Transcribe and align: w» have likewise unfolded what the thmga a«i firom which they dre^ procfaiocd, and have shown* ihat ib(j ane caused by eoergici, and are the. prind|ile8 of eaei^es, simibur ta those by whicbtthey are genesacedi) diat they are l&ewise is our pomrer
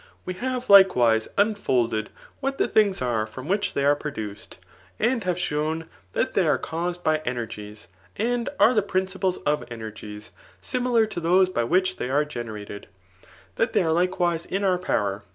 w» 0.25 0.33
have 0.39 0.67
likewise 0.67 1.27
unfolded 1.37 2.09
what 2.39 2.57
the 2.57 2.67
thmga 2.67 2.99
a«i 3.03 3.25
firom 3.29 3.45
which 3.45 3.75
they 3.75 3.83
dre^ 3.83 3.95
procfaiocd, 3.95 4.57
and 4.99 5.25
have 5.25 5.37
shown* 5.37 5.87
ihat 6.15 6.33
ib(j 6.33 6.53
ane 6.55 6.57
caused 6.59 7.03
by 7.03 7.19
eoergici, 7.19 7.85
and 8.15 8.49
are 8.59 8.73
the. 8.73 8.81
prind|ile8 8.81 9.43
of 9.45 9.63
eaei^es, 9.69 10.31
simibur 10.59 11.07
ta 11.07 11.21
those 11.21 11.49
by 11.51 11.61
whicbtthey 11.63 12.11
are 12.11 12.25
genesacedi) 12.25 12.85
diat 13.57 13.73
they 13.73 13.83
are 13.83 13.89
l&ewise 13.95 14.47
is 14.51 14.63
our 14.63 14.79
pomrer 14.79 15.21